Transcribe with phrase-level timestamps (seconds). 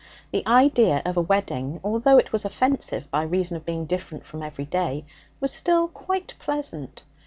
[0.31, 4.41] The idea of a wedding, although it was offensive by reason of being different from
[4.41, 5.05] every day,
[5.39, 7.03] was still quite pleasant.